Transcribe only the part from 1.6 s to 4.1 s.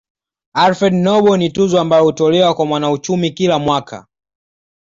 ambayo hutolewa kwa mwanauchumi kila mwaka